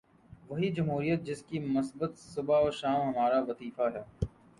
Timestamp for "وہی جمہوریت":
0.49-1.23